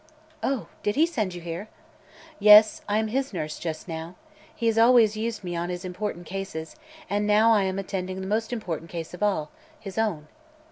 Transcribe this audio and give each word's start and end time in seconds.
"Oh; 0.41 0.65
did 0.81 0.95
he 0.95 1.05
send 1.05 1.35
you 1.35 1.41
here?" 1.41 1.69
"Yes. 2.39 2.81
I 2.89 2.97
am 2.97 3.09
his 3.09 3.33
nurse, 3.33 3.59
just 3.59 3.87
now. 3.87 4.15
He 4.55 4.65
has 4.65 4.75
always 4.79 5.15
used 5.15 5.43
me 5.43 5.55
on 5.55 5.69
his 5.69 5.85
important 5.85 6.25
cases, 6.25 6.75
and 7.07 7.27
now 7.27 7.53
I 7.53 7.65
am 7.65 7.77
attending 7.77 8.19
the 8.19 8.25
most 8.25 8.51
important 8.51 8.89
case 8.89 9.13
of 9.13 9.21
all 9.21 9.51
his 9.79 9.99
own." 9.99 10.27